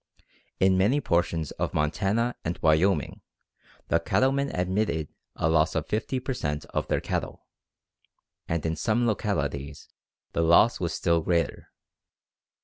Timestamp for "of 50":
5.75-6.19